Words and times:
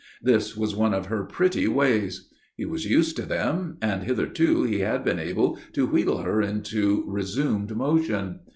This 0.19 0.57
was 0.57 0.75
one 0.75 0.95
of 0.95 1.05
her 1.05 1.23
pretty 1.25 1.67
ways. 1.67 2.27
He 2.57 2.65
was 2.65 2.87
used 2.89 3.15
to 3.17 3.21
them, 3.21 3.77
and 3.83 4.01
hitherto 4.01 4.63
he 4.63 4.79
had 4.79 5.03
been 5.05 5.19
able 5.19 5.59
to 5.73 5.85
wheedle 5.85 6.23
her 6.23 6.41
into 6.41 7.03
resumed 7.05 7.77
motion. 7.77 8.39